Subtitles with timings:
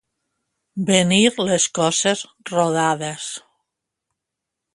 [0.87, 1.19] Venir
[1.49, 3.29] les coses rodades.